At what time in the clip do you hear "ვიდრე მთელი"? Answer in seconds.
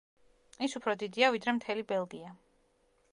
1.37-1.87